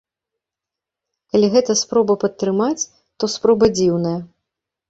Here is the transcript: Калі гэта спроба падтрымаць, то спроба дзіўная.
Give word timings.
Калі 1.35 1.47
гэта 1.57 1.71
спроба 1.83 2.13
падтрымаць, 2.23 2.83
то 3.17 3.23
спроба 3.35 3.65
дзіўная. 3.79 4.17